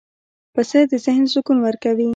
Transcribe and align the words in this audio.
پسه 0.53 0.79
د 0.91 0.93
ذهن 1.05 1.25
سکون 1.33 1.57
ورکوي. 1.61 2.07